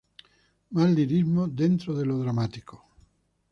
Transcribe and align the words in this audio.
Más 0.71 0.89
lirismo 0.89 1.47
dentro 1.47 1.93
de 1.95 2.07
lo 2.07 2.17
dramático. 2.17 2.83